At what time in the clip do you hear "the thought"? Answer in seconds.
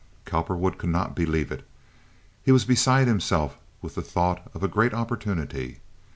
3.93-4.41